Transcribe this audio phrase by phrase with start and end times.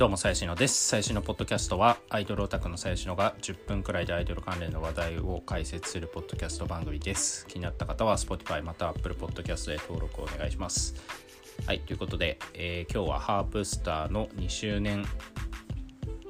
[0.00, 0.88] どうも、さやしのです。
[0.88, 7.46] 最新のポッドキャストは、アイドルオタクのさやしのが10分くらいでアイドル関連の話題を解説するポッドキャスト番組です。
[7.48, 10.94] 気になった方は、Spotify または Apple Podcast で登録をお願いします。
[11.66, 15.04] はい、ということで、えー今日はハープスターの2周年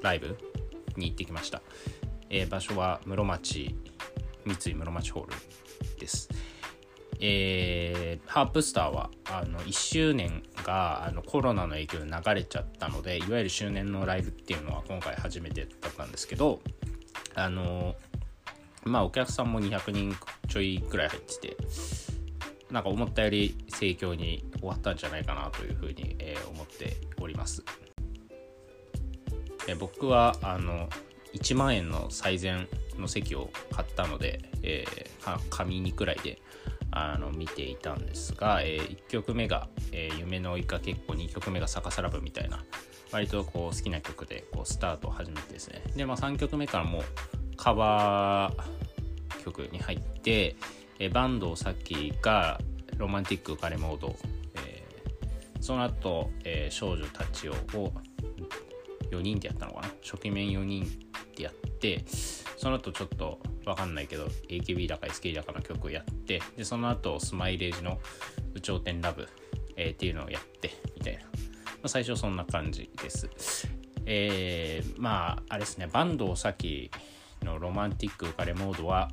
[0.03, 0.37] ライブ
[0.97, 1.63] に行ってきました。
[2.29, 3.77] えー場所は室町、
[4.47, 5.37] 三井室町ホール
[6.01, 6.29] です。
[7.21, 16.61] えーハープスターはあの1周年があのコロナの影響で流れちゃったのでいわゆる周年のライブっていうのは今回初めてだったんですけど
[17.35, 17.97] あの
[18.85, 20.17] まあお客さんも200人
[20.49, 21.57] ちょいくらい入ってて
[22.71, 27.65] なんか思ったより盛況に終わったんじゃないかなというふうに、えー思っております。
[29.67, 30.89] え僕はあの
[31.35, 36.39] 1万円の最善の席を買ったので、えー紙にくらいで
[36.93, 42.65] あの見ていたんですが、え1曲目が、えー夢の追いかけっこ」2曲目が「逆さラブ」みたいな
[43.13, 45.83] 割とこう好きな曲でこうスタートを始めてですね。
[45.97, 47.03] で、まあ、3曲目からもう
[47.57, 50.57] カバー曲に入って、
[50.99, 52.61] えー、坂東咲が
[52.97, 54.17] 「ロマンティック浮かれモード」
[54.65, 57.93] えーその後、えー少女たちを」を
[59.11, 59.89] 4人でやったのかな？
[60.03, 60.85] 初期面4人
[61.37, 62.05] でやって
[62.57, 68.01] その後ちょっとわかんないけど AKB だか SK だかの曲をやってでその後スマイレージの
[68.55, 69.29] 「有頂天ラブ」
[69.77, 71.29] えーっていうのをやってみたいな、ま
[71.85, 73.29] あ、最初そんな感じです。
[74.07, 75.89] えーまああれですね。
[75.93, 76.91] 坂東咲
[77.43, 79.11] のロマンティック浮かれモードは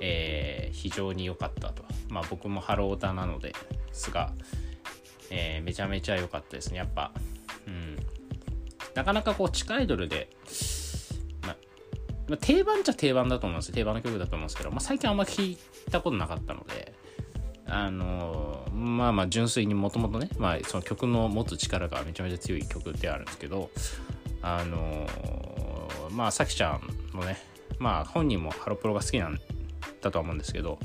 [0.00, 1.84] えー非常に良かったと。
[2.08, 3.54] まあ僕もハロータなので
[3.92, 4.32] すが、
[5.30, 6.78] えーめちゃめちゃ良かったですね。
[6.78, 7.12] やっぱ
[7.66, 7.96] うん。
[8.94, 10.28] なかなかこう地下アイドルで、
[12.28, 13.74] まあ定番っちゃ定番だと思うんですよ。
[13.74, 15.58] 定番の曲だと思うんですけど、まあ、最近あんま聞い
[15.90, 16.94] たことなかったので
[17.66, 23.70] あのーまあまあ純粋にもともとね、まあ、その曲の持つ力がめちゃめちゃ強い曲であるんですけど
[24.42, 27.38] あのーまあさきちゃんのね
[27.78, 29.40] まあ本人もハロプロが好きなん
[30.00, 30.78] だとは思うんですけど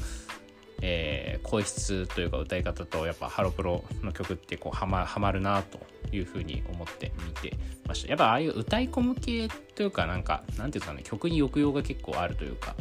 [0.81, 5.79] えー声質というか歌い方とやっぱハロプロの曲ってこうはまはまるなと
[6.11, 7.57] いうふうに思って見て
[7.87, 8.09] ました。
[8.09, 12.75] やっぱああいう歌い込む系というかなんかなんていうんですかね曲に抑揚が結構あるというか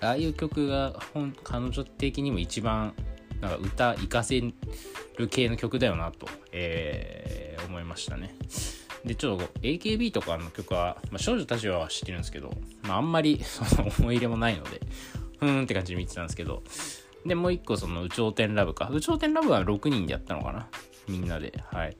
[0.00, 2.94] ああいう曲が本彼女的にも一番
[3.40, 4.40] なんか歌活かせ
[5.16, 7.44] る系の曲だよなと、えー
[7.74, 8.34] 思いましたね。
[9.04, 12.50] でちょっと AKB とかの曲は、まあ、少女たちは知ってるんですけど、
[12.84, 14.80] まあ、あんまりその思い入れもないので
[15.44, 16.62] ふーんって感じで見てたんですけど。
[17.26, 20.68] でもう一個その「有頂天ラブ」か「有頂天ラブ」は6人でやったのかな？
[21.08, 21.54] みんなで。
[21.72, 21.96] はい。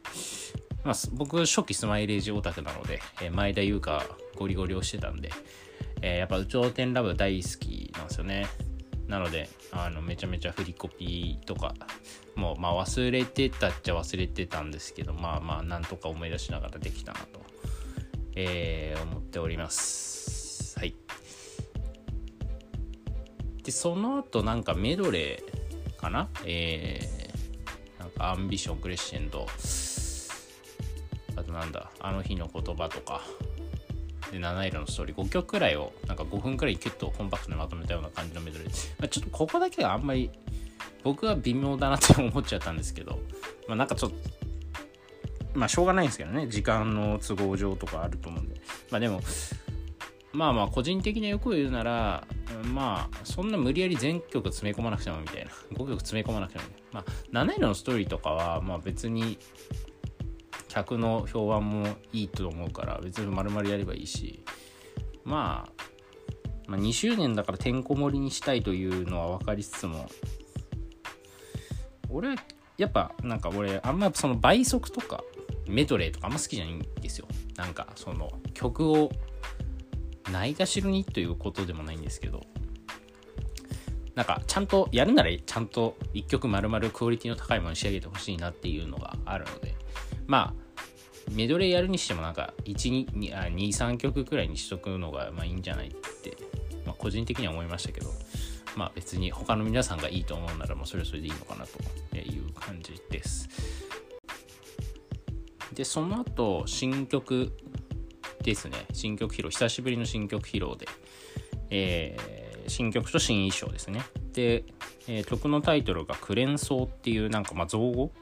[0.84, 4.05] まあ僕初期スマイレージオタクなので、えー前田優香
[4.37, 5.31] ゴリゴリをしてたんで、
[6.03, 8.47] えーやっぱ「有頂天ラブ」大好きなんですよね。
[9.09, 11.75] なのであのめちゃめちゃ振りコピーとか
[12.37, 17.41] もうまあ忘れてたっちゃ忘れてたんですけどまあまあなんとか思い出しながらできたなと、
[18.34, 20.78] えー思っております。
[20.78, 20.94] はい。
[23.65, 26.29] でその後なんかメドレーかな？
[26.45, 29.47] えー、なんかアンビションクレッシェンド
[31.37, 31.91] あとなんだ？
[31.99, 33.23] あの日の言葉とか。
[34.31, 35.17] で七色のストーリー。
[35.17, 40.31] 5曲くらいをなんか5分くらいキュッとコンパクトにまとめたような感じのメドレー、まあ、ちょっとここだけはあんまり
[41.03, 43.19] 僕は微妙だなって思っちゃったんですけど。
[43.69, 44.17] まあなんかちょっと
[45.55, 46.49] まあしょうがないんですけどね。
[46.49, 48.61] 時間の都合上とかあると思うんで。
[48.91, 49.21] まあでも
[50.34, 52.27] まあまあ個人的な欲を言うなら
[52.72, 55.50] まあそんな無理やり全曲詰め込まなくてもみたいな。
[55.72, 59.39] 5曲詰め込まなくてもまあ七色のストーリーとかはまあ別に
[60.69, 64.44] 客の評判もいいと思うから別に丸々やればいいし、
[65.25, 65.83] まあ、
[66.67, 70.09] まあ2周年だからてんこ盛りにしたいというのは分かりつつも
[72.09, 72.34] 俺
[72.77, 75.23] やっぱなんか俺あんまその倍速とか
[75.69, 77.27] メドレーとかあんま好きじゃないんですよ。
[77.56, 79.11] なんかその曲を
[80.31, 82.43] ないがしろにということでもないんですけど
[84.15, 89.75] なんかちゃんとやるならちゃんと1曲丸々クオリティの高いものに仕上げてほしいなっていうのがあるので
[90.26, 90.65] まあ
[91.32, 96.37] メドレーやるにしてもなんか123曲くらいにしとくのがまあいいんじゃないって、
[96.85, 98.11] まあ、個人的には思いましたけど
[98.76, 103.49] まあ別に他の皆さんがいいと思うならもうそれはそれでいいのかなという感じです。
[105.73, 107.53] でその後新曲
[108.44, 108.87] ですね。
[108.93, 109.50] 新曲披露。
[109.50, 110.87] 久しぶりの新曲披露で、
[111.70, 114.02] えー新曲と新衣装ですね。
[114.32, 114.64] で、
[115.06, 118.12] えー曲のタイトルが「クレンソー」っていうなんかまあ造語？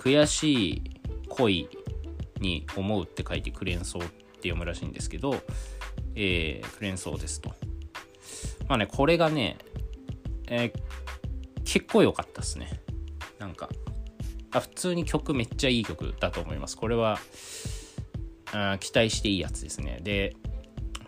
[0.00, 0.82] 悔しい
[1.28, 1.68] 恋
[2.40, 5.36] に思うって書いてクレンソーって読むらしいんですけど、
[6.16, 7.50] えークレンソーですと。
[8.68, 9.58] まあねこれがね、
[10.48, 10.82] えー
[11.64, 12.80] 結構良かったですね。
[13.38, 13.68] なんか
[14.50, 16.76] あ普通に曲めっちゃいい曲だと思います。
[16.76, 17.18] これは
[18.54, 20.00] あ期待していいやつですね。
[20.02, 20.36] で、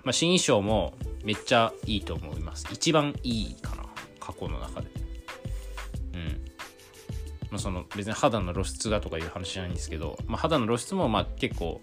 [0.04, 0.94] まあ、新衣装も
[1.24, 2.66] めっちゃいいと思います。
[2.72, 3.84] 一番いいかな
[4.20, 4.88] 過去の中で。
[6.14, 6.46] うん。
[7.50, 11.80] まあ、その別に肌の露出がとかいう話じゃないんですけど、まあ、肌の露出もまあ結構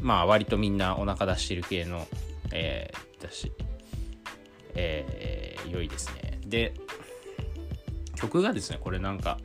[0.00, 2.06] まあ割とみんなお腹出してる系の、
[2.52, 3.52] えー、だし、
[4.74, 6.40] えー、良いですね。
[6.46, 6.74] で
[8.14, 9.38] 曲がですねこれなんか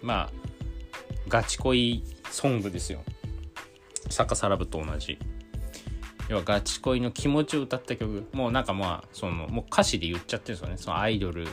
[0.00, 0.32] まあ
[1.28, 3.02] ガチ恋ソングですよ。
[4.12, 5.18] サカサラブと同じ。
[6.28, 8.28] 要はガチ恋の気持ちを歌った曲。
[8.32, 10.78] もうなんかまあそのもう歌詞で言っちゃってるんですよね。
[10.78, 11.46] そのアイドル。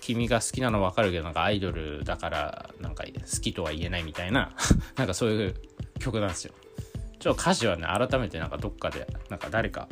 [0.00, 4.54] 君が好きなの分かるけどなんかアイドルだからなんか好きとは言えないみたいな。
[4.96, 5.54] なんかそういう
[5.98, 6.54] 曲なんですよ。
[7.18, 9.88] ちょっと歌詞はね改めてなんかどっかでなんか誰か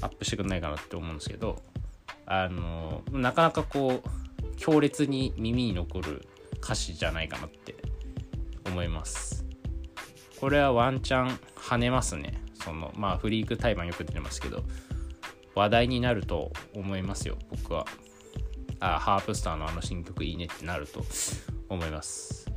[0.00, 1.62] アップしてくんないかなって思うんですけど。
[2.30, 6.28] あのなかなかこう強烈に耳に残る
[6.62, 7.74] 歌詞じゃないかなって
[8.66, 9.47] 思います。
[10.40, 12.42] これはワンチャン跳ねますね。
[12.54, 14.62] そのまあフリークタイマンよく出てますけど
[15.54, 17.86] 話題になると思いますよ僕は。
[18.80, 21.04] あハープスターのあの新曲いいねってなると。
[21.68, 22.50] 思います。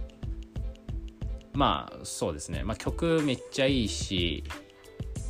[1.53, 2.63] まあそうですね。
[2.63, 4.43] まあ曲めっちゃいいし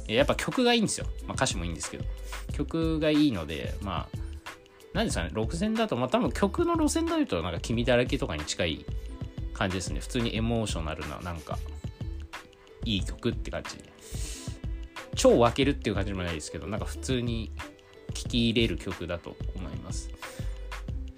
[0.07, 2.05] やっぱ曲がいいんですよ、まあ、歌詞もいいんですけど。
[2.53, 4.17] 曲がいいのでまあ
[4.93, 5.31] 何ですかね。
[5.33, 8.85] 路線だとまあ多分曲の路線で言うとなんか君だらけとかに近い
[9.53, 9.99] 感じですね。
[9.99, 11.57] 普通にエモーショナルななんか。
[12.85, 13.77] いい曲って感じ
[15.15, 17.51] 超分けるっていう感じもないですけどなんか普通に
[18.13, 20.09] 聴き入れる曲だと思います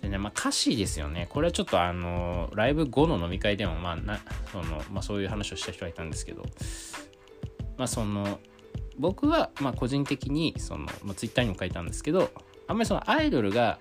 [0.04, 1.28] でね、まあ、歌詞ですよね。
[1.30, 4.20] これはちょっとあの、ライブ後の飲み会でも、まあ、な
[4.52, 6.44] そのまあ、そういう話をした人がいたんですけど、
[7.78, 8.40] まあ、その、
[9.00, 12.32] 僕は、まあ、個人的に、その、まあ、ツイッターにも書いたんですけど、
[12.68, 13.80] あんまりそのアイドルが、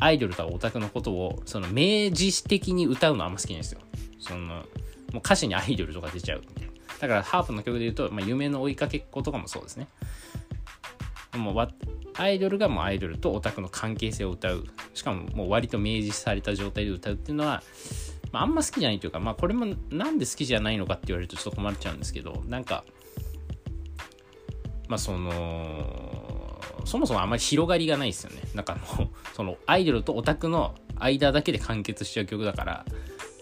[0.00, 3.80] アイドルとかオタクのことを、その、明示的に歌うのあんま好きなんですよ。
[4.18, 4.62] その、も
[5.16, 6.71] う歌詞にアイドルとか出ちゃうみたいな。
[7.02, 9.88] だから、ハープの曲で言うと、まあ、夢の追いかけっことかもそうですね。
[11.36, 11.68] もう
[12.14, 17.62] アイドルがもうアイドルとオタクの関係性を歌うしかももう割と明示された状態で歌うっていうのは、
[18.32, 22.84] まあ、あんま好きじゃないというか、まあ、これもなんで好きじゃないのかって言われるとちょっと困っちゃうんですけどなんか
[24.88, 32.84] まあそのそもそもあんまり広がりがないですよねなんかもう そのアイドルとオタクの間だけで完結しちゃう曲だから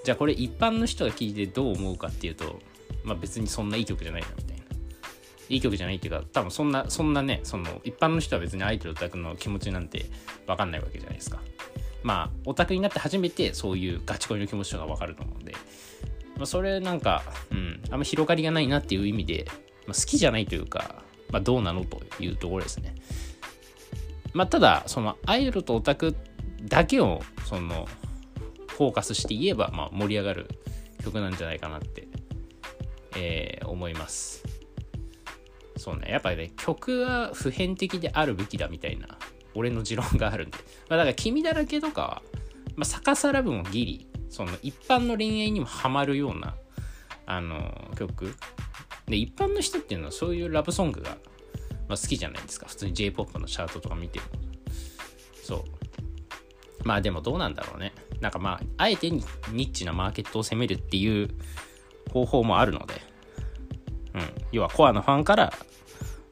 [0.04, 2.60] じゃあこれ一般の人が聴いてどう思うかっていうと
[3.04, 4.60] まあ別にそんないい曲じゃないなみたいな。
[5.48, 10.06] いい曲じゃないっていうか多分そんなそんなねその一般の人は別にアイドルオタクの気持ちなんて
[10.46, 11.40] 分かんないわけじゃないですか。
[12.02, 15.52] まあオタクになって初めてそういうガチ恋の気持ちとか分かると思うんで、
[16.36, 19.44] まあ、それなんかうんあんま広がりがないなっていう意味で、
[19.86, 22.94] まあ、好きじゃないというか、まあ、どうなのというところですね。
[24.32, 26.14] まあただそのアイドルとオタク
[26.62, 27.88] だけをその
[28.68, 30.48] フォーカスして言えば、まあ、盛り上がる
[31.04, 32.06] 曲なんじゃないかなって、
[33.16, 34.44] えー、思います
[35.80, 39.18] そうね、やっぱりね、曲は普遍的であるべきだみたいな、
[39.54, 40.58] 俺の持論があるんで。
[40.90, 42.22] まあ、だから、君だらけとかは、
[42.76, 46.54] まあ、逆さラブもギリ、その一般の恋愛にもハマるような、
[47.24, 48.34] あの曲。
[49.06, 51.16] で、一般の人っていうのはそういうラブソングが、
[51.88, 52.66] まあ、好きじゃないですか。
[52.68, 54.26] 普通に J-POP のチャートとか見ても。
[55.42, 55.64] そう。
[56.84, 57.94] まあでもどうなんだろうね。
[58.20, 61.30] なんかまあ、あえてニッチなマーケットを攻めるっていう
[62.12, 62.94] 方法もあるので、
[64.14, 64.22] うん。
[64.52, 65.52] 要はコアのファンから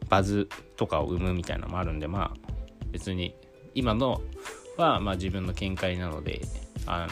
[0.09, 2.53] バズとかを生むみたいなのもあるんでまあ
[2.91, 3.35] 別に
[3.75, 4.21] 今の
[4.77, 6.41] はまあ自分の見解なので
[6.87, 7.09] あの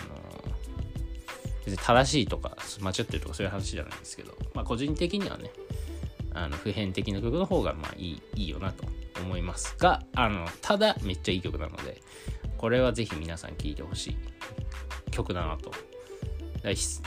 [1.64, 5.50] 別に正しいとか間違ってるとかそういう話じゃないんですけどまあ個人的にはね
[6.32, 8.84] あの普遍的な曲の方がまあいいいいよなと
[9.20, 12.00] 思いますがあのただめっちゃいい曲なので
[12.56, 14.16] これはぜひ皆さん聴いてほしい
[15.10, 15.72] 曲だなと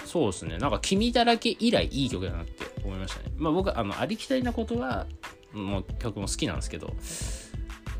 [0.05, 0.57] そうですね。
[0.57, 3.31] なんか「君だらけ」以来いい曲だなって思いましたね。
[3.35, 5.07] まあ僕あのありきたりなことは
[5.51, 6.93] もう曲も好きなんですけど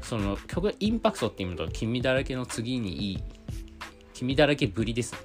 [0.01, 3.23] その曲インパクトって意味と君だらけの次にいい
[4.13, 5.19] 君だらけぶりですね。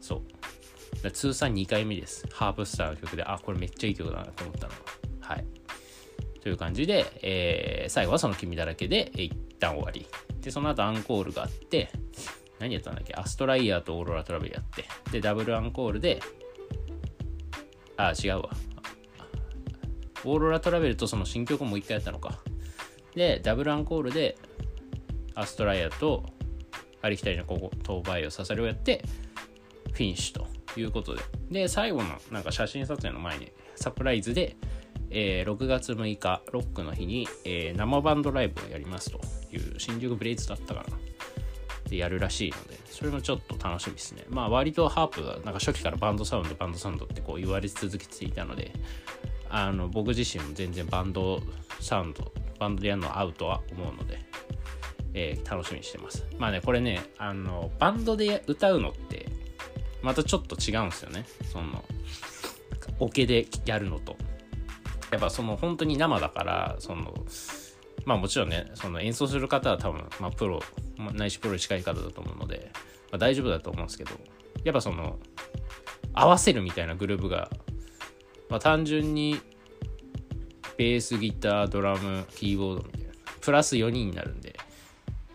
[0.00, 0.22] そ
[1.02, 1.10] う。
[1.10, 2.26] 通算2回目です。
[2.32, 4.78] ハープスターの曲であこれめっちゃいい曲だなと思ったのは。
[5.20, 5.44] はい。
[6.40, 10.06] という感じで、えー、最後はその君だらけで、一旦終わり。
[10.40, 11.90] でその後アンコールがあって
[12.58, 13.14] 何やったんだっけ？
[13.14, 16.20] アストライヤーとオーロラトラベルやってでダブルアンコールで
[17.96, 18.50] あ違うわ
[20.24, 22.38] オーロラトラベルとその新曲もう一回やったのか。
[23.14, 24.36] で、ダブルアンコールで、
[25.34, 26.26] アストライアと
[27.02, 29.04] ありきたりのここ、当倍を刺されをやって、
[29.92, 31.22] フィニッシュということで。
[31.50, 34.56] で、最後のなんか写真撮影の前にサプライズで、
[35.10, 39.20] えー、6月6日、ロックの日に、えー、生バンドライブをやりますと
[39.52, 40.98] いう新宿ブレイズだったかな。
[41.88, 44.24] でやるらしいので、それもちょっと楽しみですね。
[44.28, 48.72] まあ割とハープがなんか初期からバンドサウンド、バンドサウンドってこう言われ続けていたので、
[49.50, 51.40] あの僕自身も全然バンド
[51.80, 54.20] サウンドバンドでやるのは合うとは思うので、
[55.14, 56.26] えー、楽しみにしてます。
[56.38, 59.26] まあねこれねあのバンドで歌うのって
[60.02, 61.24] またちょっと違うんですよね。
[61.52, 61.84] その
[63.00, 64.16] オケでやるのと。
[65.10, 67.14] やっぱその本当に生だからその
[68.08, 70.60] まあもちろんねその演奏する方は多分、まあ、プロ
[71.12, 72.70] ないしプロに近い方だと思うので、
[73.12, 74.12] まあ、大丈夫だと思うんですけど
[74.64, 75.18] やっぱその
[76.14, 77.50] 合わせるみたいなグループが、
[78.48, 79.38] まあ、単純に
[80.78, 83.08] ベースギタードラムキーボードみたいな
[83.42, 84.58] プラス4人になるんで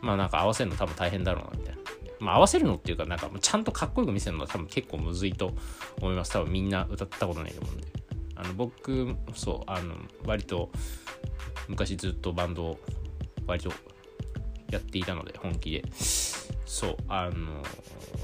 [0.02, 1.82] まあなんか合わせるの多分大変だろうなみたいな。
[2.20, 5.54] まあ合わせるのっていうかなんかちゃんとかっこよく見せるのは多分結構むずいと
[6.02, 6.32] 思います。
[6.32, 7.88] 多分みんな歌ったことないと思うんで。
[8.36, 10.72] あの僕そうあの割と
[11.68, 12.80] 昔ずっとバンドを
[13.46, 13.72] 割と
[14.70, 15.84] やっていたので本気で。
[16.74, 17.62] そうあの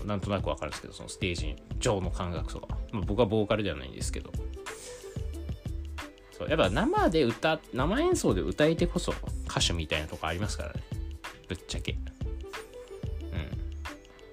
[0.07, 4.31] なんとなくわかるんですけどそのステージ上の感覚とか、まあ、僕はボーカルではないんですけど。
[6.31, 9.13] そうやっぱ生で歌生演奏で歌えてこそ
[9.47, 10.81] 歌手みたいなとこありますからね。
[11.47, 11.91] ぶっちゃけ。
[11.91, 11.99] うん。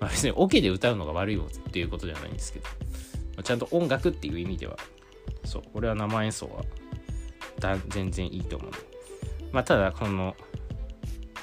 [0.00, 2.70] まあ別にオ、ケで歌うのが悪いよっていうことではないんですけど、ま
[3.38, 4.78] あ、ちゃんと音楽っていう意味では
[5.44, 6.64] そうこれは生演奏は
[7.58, 8.70] だ全然いいと思う。
[9.56, 10.36] まあただこの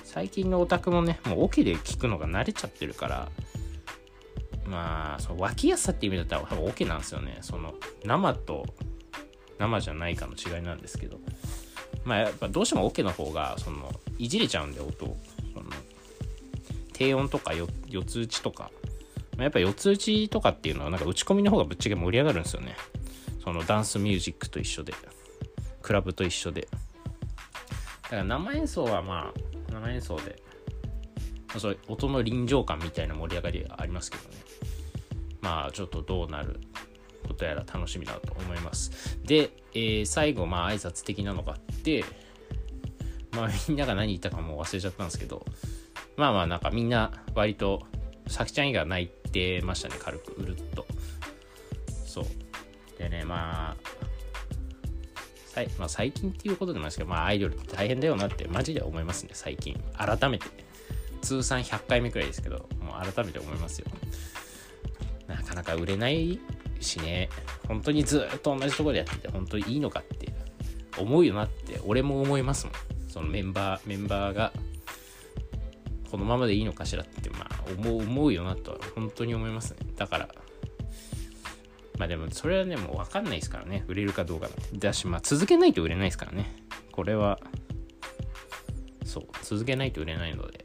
[0.04, 3.30] 最近のオタクもねもうオケで聴くのが慣れちゃってるから
[4.68, 7.40] まあその脇やすさって意味だったら多分オケなんですよね。
[7.42, 7.74] その
[8.06, 8.68] 生と
[9.58, 11.18] 生じゃないかの違いなんですけど。
[12.06, 15.66] まあやっぱどうしてもオケの方がそのいじれちゃうんで音その
[16.94, 17.54] 低音とか
[17.88, 18.70] 四つ打ちとか、
[19.38, 22.76] まあ、やっぱ四つ打ちとかっていうのはなんか打ち込みの方がぶっちゃけ盛り上がるんですよね。
[23.44, 24.94] そのダンスミュージックと一緒で。
[25.82, 26.68] クラブと一緒で。
[28.16, 30.42] から生演奏はまあ生演奏で
[31.58, 34.36] そ音の臨場感みたいな盛り上がりありますけどね。
[35.42, 36.60] まあちょっとどうなる
[37.28, 39.20] ことやら楽しみだと思います。
[39.24, 42.04] で、えー、最後まあ挨拶的なのがあって
[43.32, 45.46] まあみんなが何言ったかもう忘れちゃったんですけど
[46.18, 47.84] まあまあなんかみんな割と
[48.28, 50.34] さきちゃん以外泣いてましたね軽く。
[50.34, 50.86] うるっと。
[52.06, 52.26] そう。
[52.98, 54.03] でねまあ
[55.56, 55.70] はい。
[55.78, 59.80] まあ、最近っていうことでもないですけど、まあ、アイドルって大変だよなってマジで思いますね最近。
[59.98, 60.46] 改めて。
[61.22, 63.88] 通算100回目くらいですけどもう改めて思いますよ。
[65.28, 66.40] なかなか売れない
[66.80, 67.30] しね。
[67.68, 70.34] 本当にずっと同じところでやってて本当にいいのかって
[70.98, 72.76] 思うよなって俺も思いますもん。
[73.08, 74.52] そのメンバーメンバーが
[76.12, 79.78] このままでいいのかしらってまあ思う思うよなとは本当に思いますね。
[79.96, 80.30] だから
[81.98, 83.86] まあでもそれはねもう分かんないですからね。
[83.88, 86.56] 売れるかどうかだしまあ続けないと売れないですからね。
[86.92, 87.40] これは
[89.06, 89.24] そう。
[89.44, 90.64] 続けないと売れないので。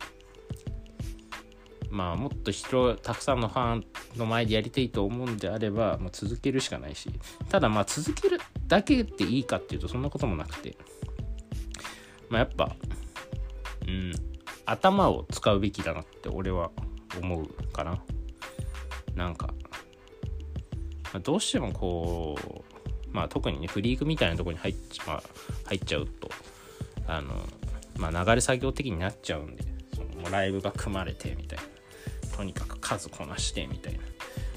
[1.90, 3.85] まあもっと人たくさんのファン
[4.16, 7.11] の前でやりたいと思うんであれば、まあ、続けるしかないし。
[7.49, 10.76] ただまあ続けるだけでいいかっていうとそんなこともなくて。
[12.30, 12.76] まあやっぱ
[13.87, 14.12] うん
[14.66, 16.70] 頭を使うべきだなって俺は
[17.18, 18.02] 思うかな。
[19.14, 19.54] なんか、
[21.12, 22.65] まあ、どうしてもこう
[23.11, 24.75] まあ特にねフリークみたいなとこに入っ,、
[25.07, 25.23] まあ、
[25.67, 26.31] 入っちゃうと
[27.07, 27.35] あの
[27.97, 31.65] まあ流れ作業的になっちゃうんでそのもうライブが組まれてみたいな。
[32.38, 33.99] とにかく数こなしてみたいな。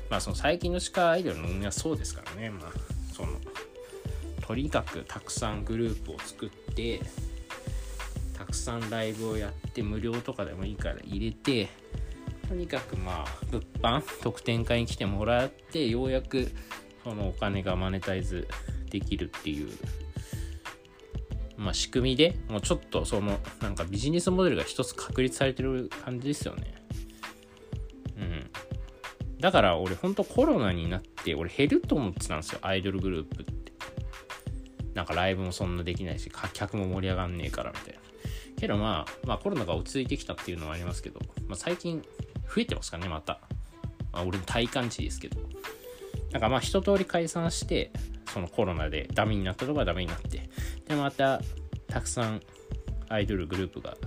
[0.07, 2.51] まあその最近の地下アイドルの運営はそうですからね。
[2.51, 2.71] まあ
[3.11, 3.39] その
[4.45, 7.01] とにかくたくさんグループを作って
[8.37, 11.69] たくさんライブをやって無料とかでもいいから入れて
[12.51, 16.51] とにかくまあ物販特典会に来てもらってようやく
[17.01, 18.45] そのお金がマネタイズ
[18.89, 19.71] できるっていう
[21.55, 26.73] まあ仕組みでもうちょっとそのなんかビジネスモデルが一つ確立されてる感じですよね。
[28.17, 28.51] うん。
[29.39, 33.71] だから俺ほんとコロナになって俺減ると思ってたんですよアイドルグループって。
[34.93, 38.01] なんかライブもそんなできないし客も盛り上がんねえからみたいな。
[38.59, 42.03] けどまあまあコロナが落ち着いてきたっていうのはありますけど、まあ、最近
[42.53, 43.39] 増えてますかねまた、
[44.11, 45.39] まあ、俺の体感値ですけど。
[46.31, 47.91] なんかまあ一通り解散して
[48.33, 50.49] そのコロナでダメになったとこはダメになって。
[50.87, 51.41] でまた
[51.87, 52.41] たくさん
[53.09, 53.97] アイドルグループが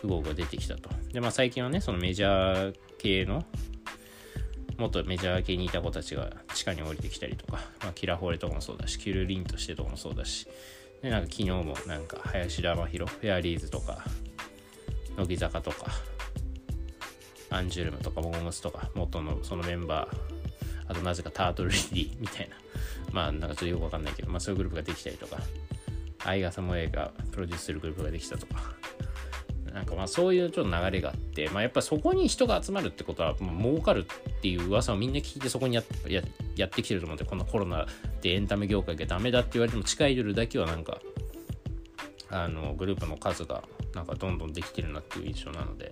[0.00, 0.90] 符号が出てきたと。
[1.12, 3.44] でまあ最近はねそのメジャー系の
[4.78, 10.46] 元メジャー系にいた子たちが地下に降りてきたりとか、まあ、キラホレとかもそうだし、キュルリンとしてとかもそうだし、
[11.02, 14.04] で、なんか昨日もなんか林田真宏、フェアリーズとか、
[15.16, 15.90] 乃木坂とか、
[17.50, 22.56] アンジュルムとかモームスとか、元のそのメンバー、あとなぜかタートルレディみたいな、
[23.12, 25.38] まあなんかちょっとよくわかんないけど、まあそういうグループができたりとか、
[26.22, 28.62] 相笠萌えがプロデュースするグループができたとか、
[29.72, 36.22] なんかまあそういうちょっと流れがあって、まあ、やっぱそこに人が集まるってことはもう儲かるっていう噂をみんな聞いてそこにやや
[36.56, 37.86] やってきてると思うんでこのコロナ
[38.20, 40.98] でエンタメ業界がダメだって言われても地下アイドルだけはなんか
[42.30, 43.62] あのグループの数が
[43.94, 45.90] なんかどんどんできてるなっていう印象なので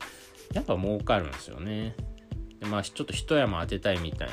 [0.52, 1.94] やっぱ儲かるんですよね。
[2.60, 4.28] でまあちょっと一山当てたいみたい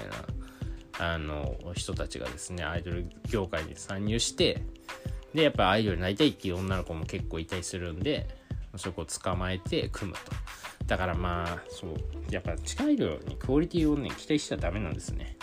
[0.98, 4.62] なあの人たちがですねアイドル業界に参入して
[5.34, 8.28] でやっぱアイドルになりたいっていう女の子も結構いたりするんで
[8.76, 10.32] そこを捕まえて組むと
[10.86, 11.94] だからまあそう
[12.30, 15.38] やっぱ近い量にクオリティをね期待しちゃダメなんですね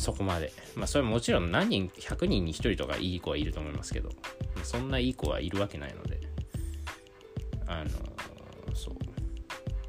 [0.00, 0.52] そこまで。
[0.74, 4.10] まあそれもちろん何人100人に1人とかいい子はいると思いますけど。
[4.62, 6.20] そんないい子はいるわけないので。
[7.66, 7.90] あの
[8.74, 8.94] そう、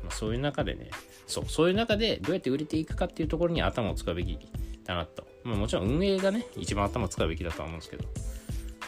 [0.04, 0.92] まあ、そういう中でね。
[1.28, 4.38] そうそういう中でどうやって売れていくかっていうところに頭を使うべき
[4.84, 8.04] だなと、まあ、もちろん運営がね一番頭を使うべきだとは思うんですけど。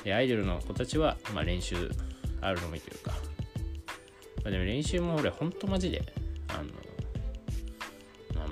[0.03, 1.89] でアイドルの子たちは、まあ、練習
[2.41, 3.11] あるのみというか。
[4.43, 6.03] まあ、でも練習も俺ほんとマジで、
[6.49, 6.69] あの、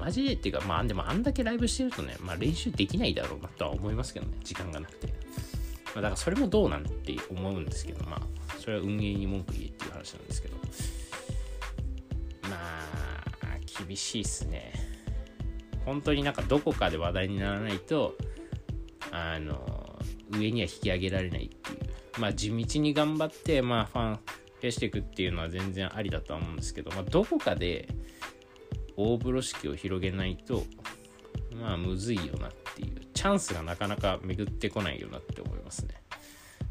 [0.01, 5.07] マジでっていうか、まあでもあんだけライブしてるとね、まあ練習できないだろうなとは思いますけどね、時間がなくて。
[5.07, 5.13] ま
[5.97, 8.21] あだからそれもどうなんて思うんですけど、まあ
[8.59, 10.57] それは運営に文句言えっていう話なんですけど。
[12.49, 14.73] まあ、厳しいっすね。
[15.85, 18.17] 本当になんかどこかで話題にならないと、
[19.11, 19.99] あの、
[20.31, 22.19] 上には引き上げられないっていう。
[22.19, 24.19] まあ地道に頑張って、まあファン、
[24.61, 27.87] 増やしていくっていうのは全然ありだとは思うんですけど、まあ、どこかで
[28.95, 30.63] 大風呂敷を広げないと
[31.55, 33.01] まあむずいよなっていう。
[33.13, 36.01] チャンスがなかなか巡ってこないよなって思いますね。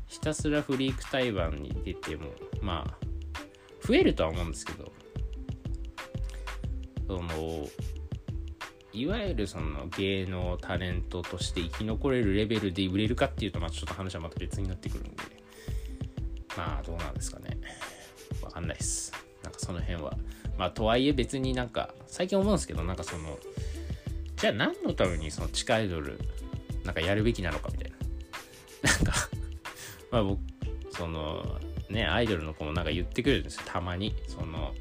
[0.07, 3.07] ひたすらフリーク対バンに出てもまあ
[3.87, 4.93] 増えるとは思うんですけど。
[7.07, 7.69] その
[8.93, 15.17] いわゆるその芸能タレントとして生き残れるレベルで売れるかっていうとまあちょっと話はまた別になってくるんで。
[16.57, 17.59] まあどうなんですかね。
[18.43, 19.13] わかんないっす。
[19.43, 20.17] なんかその辺は。
[20.61, 23.39] まあとはいえ別になんか最近思うんですけどなんかその
[24.37, 26.21] じゃあ何のためにその地下アイドル
[26.85, 27.97] なんかやるべきなのかみたいな。
[28.91, 29.29] なんか
[30.11, 30.39] まあ僕
[30.91, 31.43] その
[31.89, 33.63] ねアイドルの子もなんか言ってくるんですよ。
[33.65, 34.15] たまに。
[34.29, 34.75] その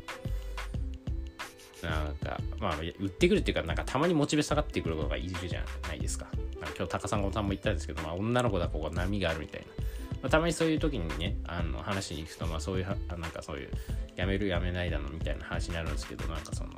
[1.82, 6.26] なんかまあ売ってくるっていうかなんかたまにモチベ下がってくる子がいるじゃないですか。
[6.26, 6.32] か
[6.78, 9.79] 今日高さんごさんも言ったんですけど、まあ、女の子だここ波があるみたいな。
[10.22, 13.70] まあ、たまにそういう時にねあの話に行くと、まあ、そういうなんかそういう
[14.16, 16.72] やめるやめないだのみたいな話になるんですけどなんかその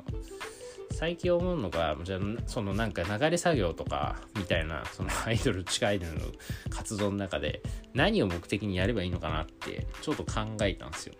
[0.92, 6.26] 最近思うのがじゃそのなんか流れ作業とかみたいなそのアイドル地下アイドルの
[6.70, 7.62] 活動の中で
[7.94, 11.14] 何を目的にやればいいのかなってちょっと考えたんですよ。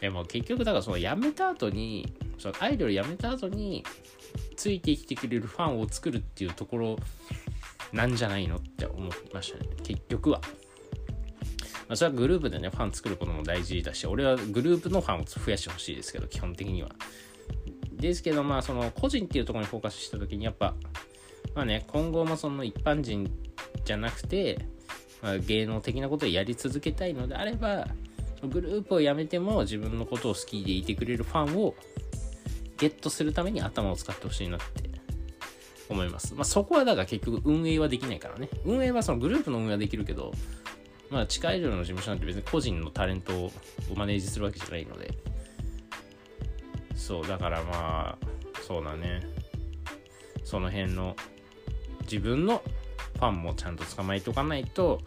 [0.00, 3.84] でも結局だからその辞めた後にそのアイドル辞めた後に
[4.56, 6.96] ついてきてくれるファンを作るっていうところ
[7.92, 9.70] なんじゃないのって思いましたね。
[9.82, 10.40] 結局は。
[11.88, 16.90] まあ、それはグループでね、ファン作ることも大事だし、俺はグループのファンを増やしてほしいですけど、基本的には。
[17.92, 20.74] ですけど、まあ、その個人っていうところにフォーカスした時に、やっぱ、
[21.54, 23.30] まあね、今後もその一般人
[23.84, 24.66] じゃなくて、
[25.22, 27.88] まあ、芸能的なことをやり続けたいのであれば、
[28.46, 31.74] グループを辞めても自分のことを好きでいてくれるファンを
[32.76, 34.90] ゲットするために頭を使ってほしいなって
[35.88, 36.34] 思います。
[36.34, 38.48] まあ、そこはだから結局運営はできないからね。
[38.64, 40.32] 運営はそのグループの運営はできるけど、
[41.10, 43.52] まあ、地下アイドルの事務所なんて別に個人のタレントを
[43.94, 45.10] マネージするわけじゃないので、
[46.94, 48.26] そう、だからまあ、
[48.66, 49.22] そうだね。
[50.44, 51.16] その辺の
[52.02, 52.62] 自分の
[53.14, 55.00] ファンもちゃんと捕まえておかないと、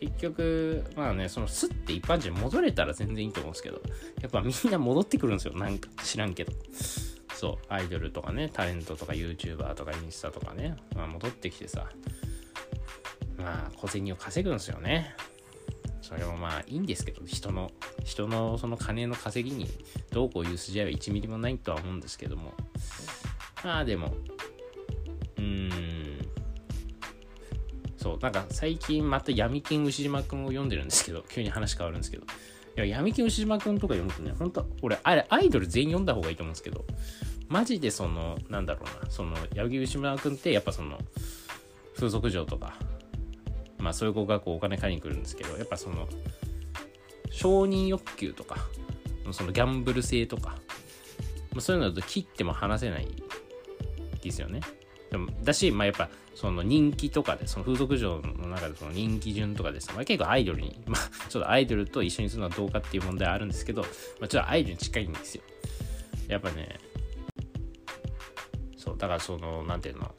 [0.00, 3.80] 結局、まあね、そのスッて一般人戻れたら全然いいと思うんですけど、
[4.20, 5.54] やっぱみんな戻ってくるんですよ。
[5.54, 6.52] なんか知らんけど。
[7.34, 11.86] そう、アイドルとかね、タレントとか YouTuber とかインスタとかね、まあ、戻ってきてさ、
[13.38, 15.14] まあ小銭を稼ぐんですよね。
[16.00, 17.72] それもまあいいんですけど、人の、
[18.04, 19.68] 人のその金の稼ぎに
[20.10, 22.54] どうこういう筋合いは1ミリもないとは思うんですけども。
[23.64, 24.14] まあでも、
[25.36, 26.28] うーん、
[27.96, 32.26] そう、なんか最近また闇金牛島くんを読んでるんですけど、急に話変わるんですけど、い
[32.80, 36.84] や、闇金牛島くんとか読むとね、本当俺、あれ、アイドル全員読んだ方がいいと思うんですけど、
[37.48, 40.98] マジでその、なんだろうな、その、八木牛島くんってやっぱその、
[41.96, 42.76] 風俗嬢とか、
[43.78, 46.08] まあそういう子がこうお金借りに来るんですけどやっぱその
[47.30, 48.56] 承認欲求とか
[49.32, 50.50] そのギャンブル性とか、
[51.52, 53.08] まあ、そういうのだと切っても話せない
[54.22, 54.60] ですよね。
[55.10, 63.88] でもだしまあやっぱその人気とかでその風俗嬢の中でその人気順とかですまあ、結構アイドルに まあちょっとアイドルと一緒にするのはどうかっていう問題はあるんですけど、ま
[64.22, 65.42] あ、ちょっとアイドルに近いんですよ。
[66.28, 66.78] やっぱね
[68.76, 70.14] そうだからそのなんていうの？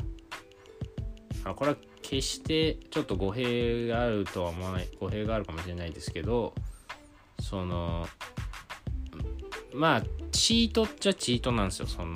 [1.43, 6.55] あこれは決してちょっと語弊があるとは思わない語弊があるかもしれないですけど
[7.41, 8.07] その
[9.73, 11.87] まあチートっちゃチートなんですよ。
[11.87, 12.13] その、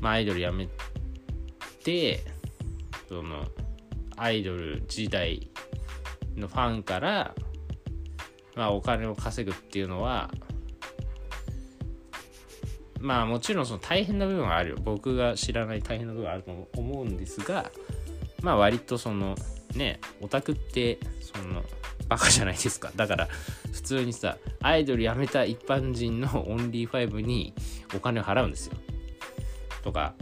[0.00, 0.68] まあ、アイドルやめ
[1.84, 2.24] て
[3.08, 3.46] その
[4.16, 5.48] アイドル時代
[6.36, 7.34] のファンから、
[8.56, 10.32] まあ、お金を稼ぐっていうのは
[12.98, 14.76] まあもちろんその大変な部分はあるよ。
[14.82, 17.70] 僕が知らない大変な部分はあると思うんですが
[18.42, 19.34] まあ割とその
[19.74, 21.62] ねオタクってその
[22.08, 22.90] バカじゃないですか。
[22.96, 23.28] だから
[23.72, 27.54] 普通にさアイドル辞めた一般人のオンリー5に
[27.94, 28.74] お金を払うんですよ。
[29.82, 30.14] とか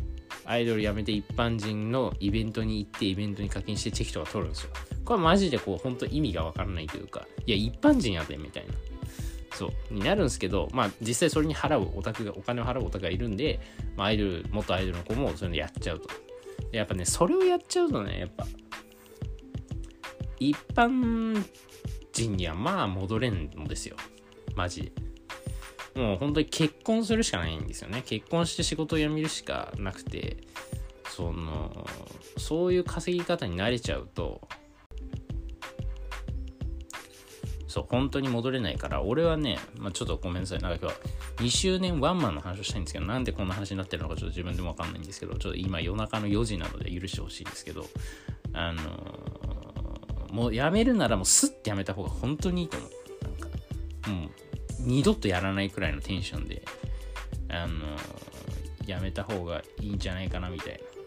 [0.45, 4.71] アイドル辞めて一般人のイベントに行ってイベントに課金してチェキとか取るんですよ。
[5.05, 8.75] これマジでこう本当意味がわからないというかいや一般人やでみたいな。
[9.55, 13.59] そうになるんですけどまあ実際それに払うオタクがお金を払うオタクがいるんで、
[13.97, 16.09] まあ、アイドル元アイドルの子もそういうのやっちゃうと。
[16.73, 18.47] やっぱねそれをやっちゃうとねやっぱ
[20.39, 21.45] 一般
[22.13, 23.97] 人にはまあ戻れんのですよ。
[24.55, 25.09] マジで。
[26.01, 28.03] もう本当に結婚するしかないんですよね。
[28.07, 30.37] 結婚して仕事を辞めるしかなくて
[31.09, 31.87] その
[32.37, 34.41] そういう稼ぎ方に慣れちゃうと
[37.69, 41.01] そう、本当に戻れないから、俺はね、まあ、ちょっとごめんなさい、なんか今日は
[41.37, 47.85] 2周年ワンマンの話をしたいんですけど、なんでこんな話になってるのかちょっと自分でもわかんないんですけど、ちょっと今夜中の4時なので許してほしいんですけど、
[48.55, 52.91] あのー、もうやめるならもうスッてやめた方が本当にいいと思う。
[53.23, 53.49] なんか、
[54.11, 54.31] もう
[54.81, 56.63] 二度とやらないくらいのテンションで、
[57.51, 60.98] あのー、やめた方がいいんじゃないかなみたいな。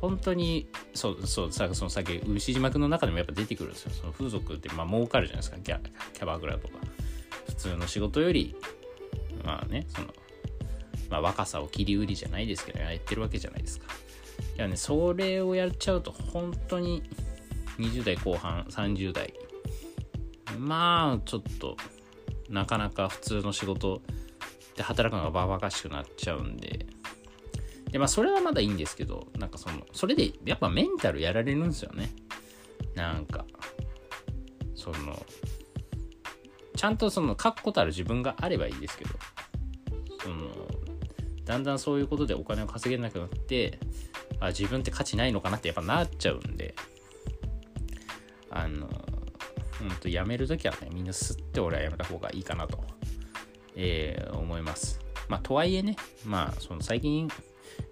[0.00, 3.90] 本当にそうそうさっき牛島君の中でもやっぱ出てくるんですよ。
[3.92, 5.58] その風俗ってまあ儲かるじゃないですか。
[5.58, 5.80] キャ
[6.14, 6.74] キャバクラとか。
[7.46, 8.54] 普通の仕事より
[9.44, 10.08] まあねその
[11.10, 13.86] まあ若さを切り売りじゃないですけどやってるわけじゃないですか。
[14.56, 17.02] いやねそれをやっちゃうと本当に
[17.78, 19.34] 20代後半30代。
[20.58, 21.76] まあちょっと
[22.48, 24.00] なかなか普通の仕事
[24.76, 26.86] で働くのがバババカしくなっちゃうんで。
[27.90, 32.10] で、まあ、それはまだいいんですけど、なんかその、それでやっぱメンタルやられるんですよね。
[32.94, 33.44] なんか、
[34.74, 35.24] その、
[36.76, 39.10] ちゃんとその、確固たる自分があればいいですけど、
[40.22, 40.48] その、
[41.44, 43.78] だんだんそういうことでお金を稼げなくなって、
[44.38, 46.74] あ、自分って価値ないのかなってやっぱなっちゃうんで、
[48.50, 48.88] あの、
[49.78, 52.78] ほんとやめるときはね、みんな吸って俺はやめた方がいいかなと、
[53.74, 55.00] えー、思います。
[55.28, 57.28] まあ、とはいえね、まあ、その最近、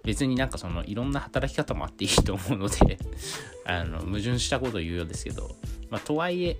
[0.09, 2.97] 別になんかそのいろんな働き方もあっていいと思うので
[3.63, 5.55] あの矛盾したことを言うようですけど、
[5.91, 6.57] まあ、とはいえ、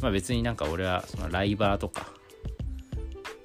[0.00, 2.12] まあ、別になんか俺はそのライバーとか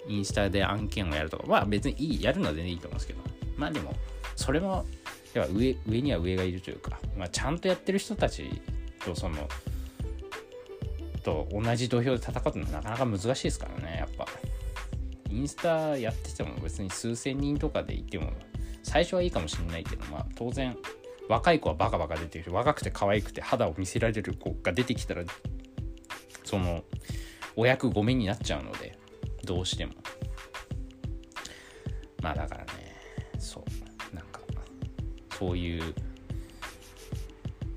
[0.08, 3.20] インスタで案件をやるとかまあ別にいいやるのは全然いいと思うんですけど
[3.58, 3.96] まあでも
[4.36, 4.86] それも
[5.34, 8.62] 要は上上には上がいるというか、まあ、ちゃんとやってる人たち
[9.04, 9.50] とその
[11.24, 14.28] と同じ土俵で戦うのはなかなか難しいですからねやっぱ。
[15.32, 18.32] インスタやってても別に数千人とかでいても
[18.84, 20.78] 最初はいいかもしれないけど、まあ、当然
[21.28, 25.24] 若い子はバカバカ出てる若くて可愛くて肌を見せられる子が出てきたら
[26.44, 26.84] その
[27.56, 28.98] お役御免になっちゃうので
[29.44, 29.94] どうしても。
[32.22, 32.96] まあだからね
[33.38, 33.64] そ
[34.12, 34.16] う。
[34.16, 34.42] なんか
[35.38, 35.94] そういう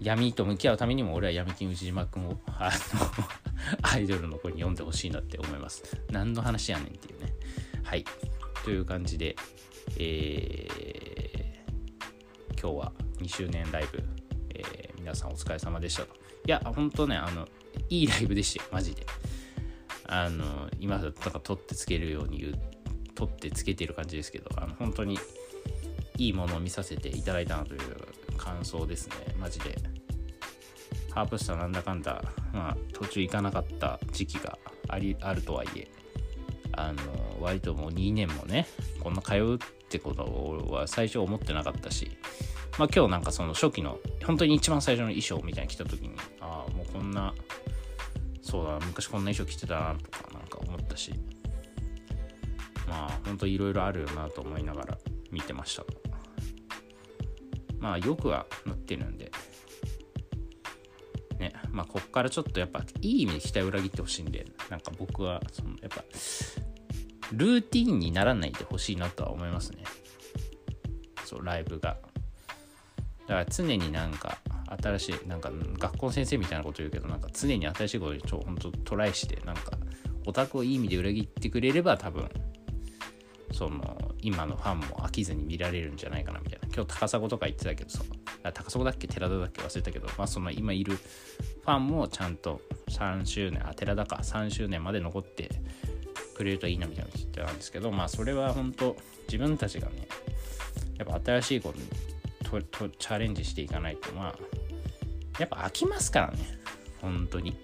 [0.01, 5.83] 闇と向き合うためにも俺は闇金内島君をあの アイドルの子に読んでほしいなって思います。
[6.11, 7.33] 何の話やねんっていうね。
[7.85, 8.05] はい。
[8.65, 9.37] という感じで
[9.99, 10.82] えー、
[12.63, 14.01] 今日は2周年ライブ、
[14.55, 16.15] えー、皆さんお疲れ様でしたと。
[16.15, 17.49] いや、ほんとね、あの、
[17.89, 19.05] いいライブでしたよ、マジで。
[20.07, 22.55] あの、今だったら取ってつけるように言う、
[23.17, 25.19] 取ってつけてる感じですけど、あの、本当に
[26.19, 27.81] いいものを見させていただいたなという
[28.37, 29.77] 感想ですね、マジで。
[31.11, 32.23] ハープスターなんだかんだ、
[32.53, 34.57] まあ、途中行かなかった時期が
[34.89, 35.89] ありあるとはいえ、
[36.75, 37.03] あの
[37.41, 38.67] 割ともう2年もね
[39.01, 42.17] こんな通うってことは最初思ってなかったし
[42.79, 47.35] まあ今日なんかその初期の本当に一番最初の衣装みたいに来た時にああもうこんな
[48.41, 51.13] そうだ昔こんな衣装着てたなとかなんか思ったし
[52.89, 54.99] まあ本当いろいろあるよなと思いながら
[55.31, 55.85] 見てました
[57.79, 59.31] まあよくはなってるんで
[61.39, 66.03] ねまあこっからちょっとやっぱいい意味で期待を裏切ってほしいんでなんか僕はそのやっぱ
[67.33, 69.85] ルーティンにならないでほしいなとは思いますね。
[71.25, 71.97] そう、ライブが。
[73.33, 74.37] だから常になんか
[74.83, 79.73] 新しい、なんか学校の先生みたいなこと言うけど、なんか常に新しいことにちょほんとトライして、なんか
[80.27, 82.29] オタクをいい意味で裏切ってくれれば多分、
[83.53, 86.69] その今のファンも飽きずに見られるんじゃないかなみたいな。
[86.75, 88.03] 今日高砂とか言ってたけどさ、
[88.53, 95.49] 高砂だっけ寺田だっけ忘れたけど、まあその今いるファンもちゃんと3周年、あ、寺田か、3周年まで残って
[96.35, 100.07] くれるといいなみたいな言ってたんですけどまあそれは本当自分たちがね
[100.99, 102.12] やっぱ新しいことに
[102.61, 104.35] ととチャレンジしていかないとまあ
[105.39, 106.39] やっぱ飽きますからね。
[107.01, 107.57] 本当に。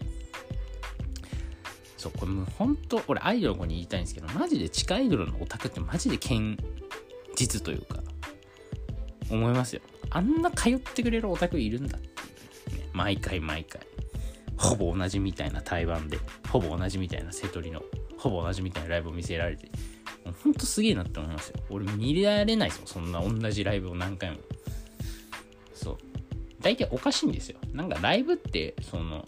[1.97, 6.57] そうこれもう本当俺アイドルの子に言いたいんですけどマジで地下アイドルのオタクってマジで堅
[7.35, 7.99] 実というか
[9.31, 9.83] 思いますよ。
[10.11, 13.83] あんな通ってくれるオタクいるんだっていう、ね、毎回毎回。
[14.57, 17.83] ほぼ同じみたいな台湾でほぼ同じみたいな瀬戸りの
[18.17, 19.67] ほぼ同じみたいなライブを見せられて
[20.25, 21.61] もうほんとすげえなって思いますよ。
[21.71, 24.39] 俺見られないですもんそんな同じライブを何回も。
[26.61, 27.59] 大体おかしいんですよ。
[27.73, 29.25] なんかライブってその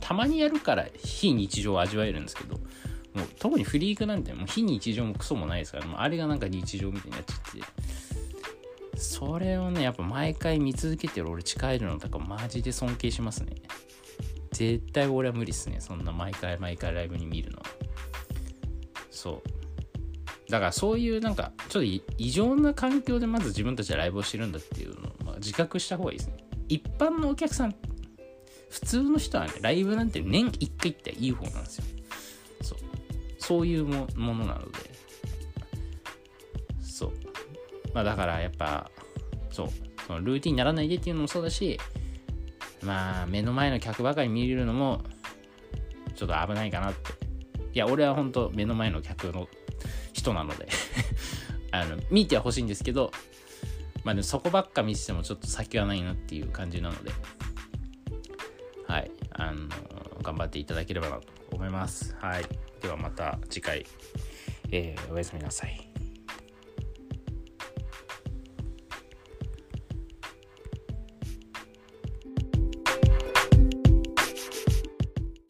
[0.00, 2.56] たまにやるから非日常を味わえるんですけど
[3.14, 7.60] もう特にフリークなんてもう非日常もクソもないですからもうあれがなんか日常みたいになっちゃって。
[8.96, 13.54] それをねやっぱ毎回見続けてる俺近いのとかマジで尊敬しますね。
[14.52, 15.80] 絶対俺は無理っすね。
[15.80, 17.64] そんな毎回毎回ライブに見るのは。
[19.10, 20.50] そう。
[20.50, 21.88] だからそういうなんかちょっと
[22.18, 26.43] 異常な環境でまず自分たちはライブをしてるんだっていうのを、まあ、自覚した方がいいですね。
[26.68, 27.74] 一般のお客さん
[28.70, 31.84] 普通の人はねライブなんて年1回行ったらいい方なんですよ。
[32.62, 32.78] そう。
[33.38, 34.78] そういうもものなので。
[36.82, 37.12] そう。
[37.94, 38.90] まあだからやっぱ
[39.50, 39.68] そう。
[40.06, 41.78] そのルーティンにならないでっていうのもそうだし
[42.82, 45.02] まあ目の前の客ばかり見れるのも
[46.14, 47.12] ちょっと危ないかなって。
[47.72, 49.48] いや俺は本当目の前の客の
[50.12, 50.68] 人なので。
[51.70, 53.10] あの見てほしいんですけど
[54.04, 57.10] まあでもそこばっか見せてもちょっと先はないなっていう感じなので。
[58.86, 59.10] はい。
[59.30, 59.68] あの
[60.22, 62.14] 頑張っていただければなと思います。
[62.20, 62.44] はい。
[62.80, 63.86] ではまた次回、
[64.70, 65.93] えー、おやすみなさい。